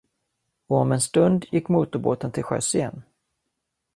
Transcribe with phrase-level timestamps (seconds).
[0.67, 3.03] Och om en stund gick motorbåten till sjöss igen.